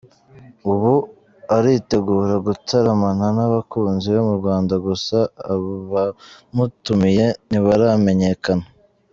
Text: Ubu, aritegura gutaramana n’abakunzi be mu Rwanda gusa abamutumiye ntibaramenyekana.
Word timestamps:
Ubu, 0.71 0.93
aritegura 1.55 2.35
gutaramana 2.47 3.25
n’abakunzi 3.37 4.05
be 4.13 4.19
mu 4.27 4.33
Rwanda 4.39 4.73
gusa 4.85 5.17
abamutumiye 5.53 7.25
ntibaramenyekana. 7.49 8.65